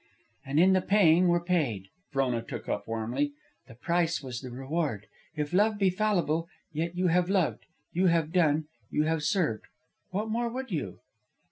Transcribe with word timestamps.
"And 0.43 0.59
in 0.59 0.73
the 0.73 0.81
paying 0.81 1.27
were 1.27 1.45
paid," 1.45 1.89
Frona 2.09 2.41
took 2.41 2.67
up 2.67 2.87
warmly. 2.87 3.33
"The 3.67 3.75
price 3.75 4.23
was 4.23 4.41
the 4.41 4.49
reward. 4.49 5.05
If 5.35 5.53
love 5.53 5.77
be 5.77 5.91
fallible, 5.91 6.49
yet 6.73 6.95
you 6.97 7.09
have 7.09 7.29
loved; 7.29 7.65
you 7.93 8.07
have 8.07 8.31
done, 8.31 8.65
you 8.89 9.03
have 9.03 9.21
served. 9.21 9.65
What 10.09 10.27
more 10.27 10.49
would 10.49 10.71
you?" 10.71 11.01